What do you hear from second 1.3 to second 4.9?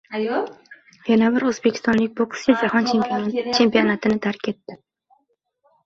bir o‘zbekistonlik bokchi Jahon chempionatini tark etdi